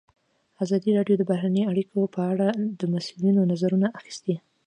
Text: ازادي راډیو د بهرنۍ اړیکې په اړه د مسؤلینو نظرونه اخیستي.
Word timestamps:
ازادي 0.63 0.91
راډیو 0.97 1.15
د 1.19 1.23
بهرنۍ 1.31 1.63
اړیکې 1.71 1.93
په 2.15 2.21
اړه 2.31 2.47
د 2.79 2.81
مسؤلینو 2.93 3.41
نظرونه 3.51 3.87
اخیستي. 3.99 4.35